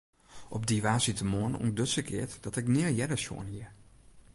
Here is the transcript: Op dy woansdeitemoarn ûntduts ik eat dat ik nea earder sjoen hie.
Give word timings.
Op 0.55 0.63
dy 0.69 0.77
woansdeitemoarn 0.85 1.59
ûntduts 1.65 1.95
ik 2.01 2.09
eat 2.21 2.31
dat 2.45 2.55
ik 2.61 2.67
nea 2.73 2.89
earder 3.01 3.19
sjoen 3.23 3.47
hie. 3.53 3.67